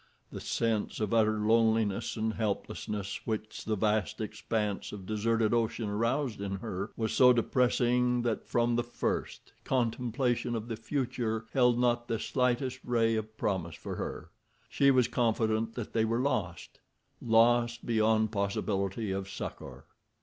[0.31, 6.41] The sense of utter loneliness and helplessness which the vast expanse of deserted ocean aroused
[6.41, 12.07] in her was so depressing that, from the first, contemplation of the future held not
[12.07, 14.31] the slightest ray of promise for her.
[14.67, 19.85] She was confident that they were lost—lost beyond possibility of succor.